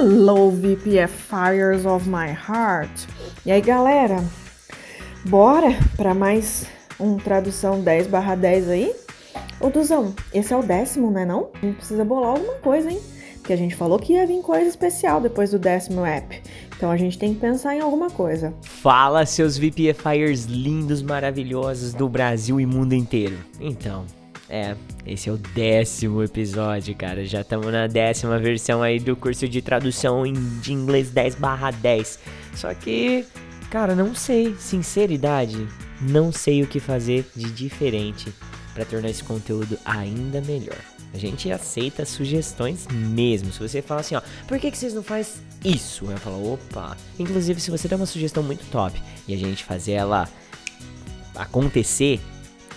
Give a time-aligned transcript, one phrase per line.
[0.00, 2.88] Hello, VPFires of my heart.
[3.44, 4.22] E aí, galera?
[5.24, 6.66] Bora para mais
[7.00, 8.94] um tradução 10/10 aí?
[9.60, 11.50] Ô, Duzão, esse é o décimo, né não?
[11.52, 13.00] A gente precisa bolar alguma coisa, hein?
[13.38, 16.40] Porque a gente falou que ia vir coisa especial depois do décimo app.
[16.76, 18.54] Então a gente tem que pensar em alguma coisa.
[18.62, 23.36] Fala, seus VPFires lindos, maravilhosos do Brasil e mundo inteiro.
[23.58, 24.04] Então,
[24.48, 24.74] é,
[25.04, 27.24] esse é o décimo episódio, cara.
[27.24, 30.22] Já estamos na décima versão aí do curso de tradução
[30.60, 31.36] de inglês 10
[31.80, 32.18] 10.
[32.54, 33.26] Só que,
[33.70, 35.68] cara, não sei, sinceridade,
[36.00, 38.32] não sei o que fazer de diferente
[38.72, 40.78] para tornar esse conteúdo ainda melhor.
[41.12, 43.52] A gente aceita sugestões mesmo.
[43.52, 46.10] Se você fala assim, ó, por que, que vocês não faz isso?
[46.10, 46.96] Eu falo, opa.
[47.18, 50.28] Inclusive, se você der uma sugestão muito top e a gente fazer ela
[51.34, 52.20] acontecer,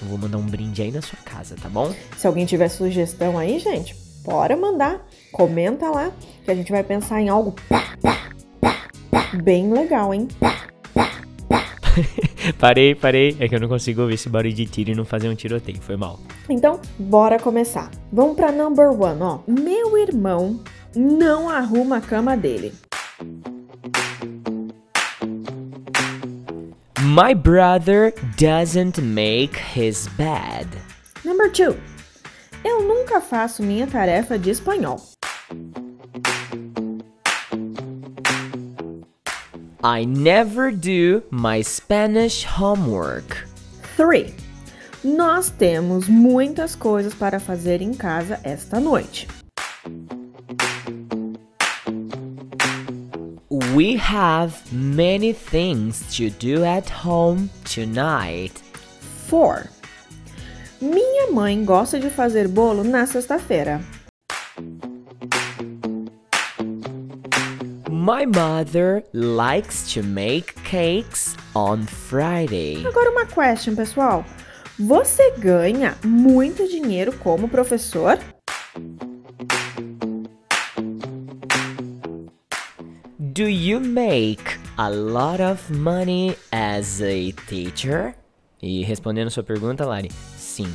[0.02, 1.94] eu vou mandar um brinde aí na sua casa, tá bom?
[2.18, 5.08] Se alguém tiver sugestão aí, gente, bora mandar.
[5.32, 6.12] Comenta lá
[6.44, 8.32] que a gente vai pensar em algo pá, pá,
[9.10, 10.28] pá, bem legal, hein?
[12.60, 13.36] parei, parei.
[13.40, 15.82] É que eu não consigo ouvir esse barulho de tiro e não fazer um tiroteio.
[15.82, 16.20] Foi mal.
[16.50, 17.90] Então, bora começar.
[18.12, 19.40] Vamos pra number one, ó.
[19.48, 20.60] Meu irmão
[20.96, 22.74] não arruma a cama dele.
[27.04, 30.68] My brother doesn't make his bed.
[31.26, 31.76] Number two.
[32.64, 35.02] Eu nunca faço minha tarefa de espanhol.
[39.84, 43.48] I never do my Spanish homework.
[43.98, 44.32] 3.
[45.04, 49.28] Nós temos muitas coisas para fazer em casa esta noite.
[53.52, 58.54] We have many things to do at home tonight.
[59.28, 59.70] 4.
[60.80, 63.82] Minha mãe gosta de fazer bolo na sexta-feira.
[67.90, 72.86] My mother likes to make cakes on Friday.
[72.88, 74.24] Agora uma question, pessoal.
[74.80, 78.18] Você ganha muito dinheiro como professor?
[83.32, 88.14] Do you make a lot of money as a teacher?
[88.62, 90.68] E respondendo sua pergunta, Lari, sim.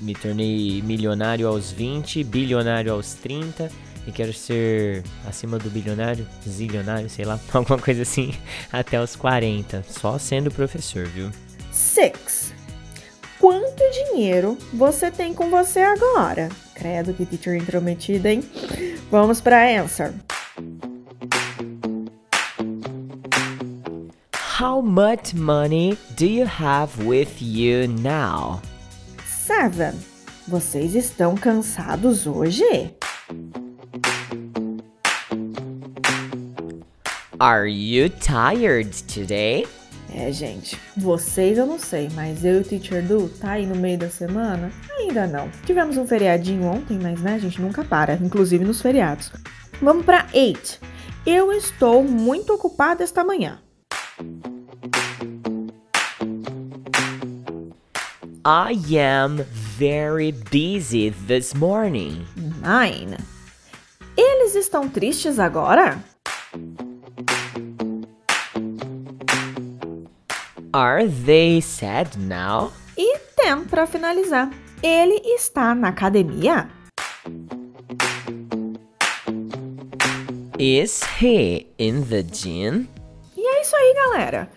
[0.00, 3.70] Me tornei milionário aos 20, bilionário aos 30
[4.06, 8.34] e quero ser acima do bilionário, zilionário, sei lá, alguma coisa assim,
[8.70, 11.30] até os 40, só sendo professor, viu?
[11.70, 12.52] 6.
[13.38, 16.50] Quanto dinheiro você tem com você agora?
[16.74, 18.44] Credo que teacher intrometida, hein?
[19.10, 20.12] Vamos para answer.
[24.62, 28.62] How much money do you have with you now?
[29.26, 29.92] 7.
[30.46, 32.94] Vocês estão cansados hoje?
[37.40, 39.66] Are you tired today?
[40.14, 43.74] É, gente, vocês eu não sei, mas eu e o Teacher Du tá aí no
[43.74, 44.70] meio da semana?
[44.96, 45.50] Ainda não.
[45.66, 49.32] Tivemos um feriadinho ontem, mas né, a gente nunca para, inclusive nos feriados.
[49.80, 50.78] Vamos para 8.
[51.26, 53.58] Eu estou muito ocupada esta manhã.
[58.44, 59.44] I am
[59.78, 62.26] very busy this morning.
[62.60, 63.16] 9.
[64.16, 66.02] Eles estão tristes agora?
[70.72, 72.72] Are they sad now?
[72.98, 74.50] E 10 para finalizar.
[74.82, 76.68] Ele está na academia?
[80.58, 82.88] Is he in the gym?
[83.36, 84.50] E é isso aí, galera.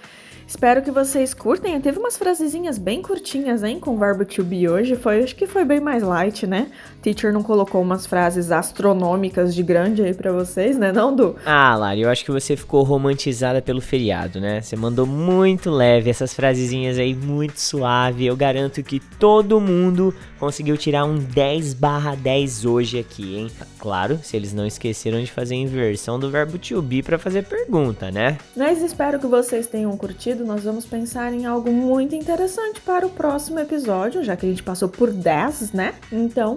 [0.48, 1.80] Espero que vocês curtem.
[1.82, 4.96] Teve umas frasezinhas bem curtinhas, hein, com o verbo to be hoje.
[4.96, 6.68] Foi, acho que foi bem mais light, né?
[7.02, 11.36] Teacher não colocou umas frases astronômicas de grande aí para vocês, né, não, Du?
[11.46, 14.62] Ah, Lari, eu acho que você ficou romantizada pelo feriado, né?
[14.62, 18.26] Você mandou muito leve essas frasezinhas aí, muito suave.
[18.26, 23.48] Eu garanto que todo mundo conseguiu tirar um 10 barra 10 hoje aqui, hein?
[23.80, 27.44] Claro, se eles não esqueceram de fazer a inversão do verbo to be pra fazer
[27.44, 28.38] pergunta, né?
[28.56, 30.34] Mas espero que vocês tenham curtido.
[30.43, 34.64] Nós vamos pensar em algo muito interessante para o próximo episódio, já que a gente
[34.64, 35.93] passou por 10, né?
[36.11, 36.55] Então,